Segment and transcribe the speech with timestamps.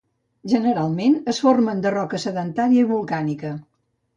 [0.53, 3.53] Generalment es formen de roca sedentària i volcànica.